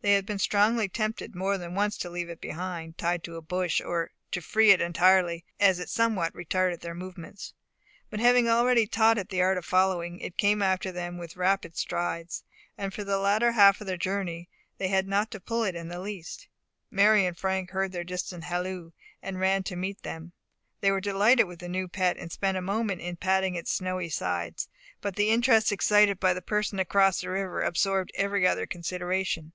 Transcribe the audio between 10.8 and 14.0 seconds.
them with rapid strides, and for the latter half of their